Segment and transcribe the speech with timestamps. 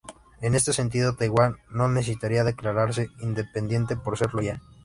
[0.41, 4.59] En este sentido, Taiwán no necesitaría declararse independiente por serlo ya.